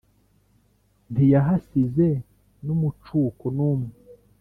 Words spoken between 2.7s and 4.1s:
mucuko numwe